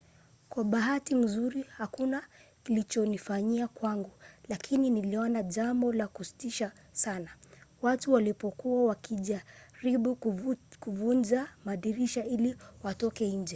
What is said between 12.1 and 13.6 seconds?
ili watoke nje